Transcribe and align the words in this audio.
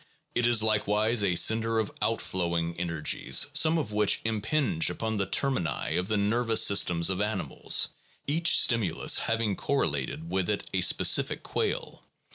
It 0.33 0.47
is 0.47 0.63
likewise 0.63 1.23
a 1.23 1.35
center 1.35 1.77
of 1.77 1.91
outflowing 2.01 2.79
energies, 2.79 3.45
some 3.53 3.77
of 3.77 3.91
which 3.91 4.19
im 4.25 4.41
pinge 4.41 4.89
upon 4.89 5.17
the 5.17 5.27
termini 5.27 5.95
of 5.95 6.07
the 6.07 6.17
nervous 6.17 6.63
systems 6.65 7.11
of 7.11 7.21
animals; 7.21 7.89
each 8.25 8.57
stimulus 8.57 9.19
having 9.19 9.55
correlated 9.55 10.27
with 10.27 10.49
it 10.49 10.67
a 10.73 10.81
specific 10.81 11.43
quale. 11.43 12.03